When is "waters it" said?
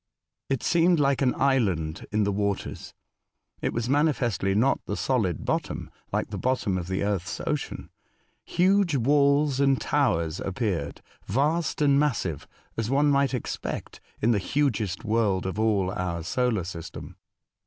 2.31-3.71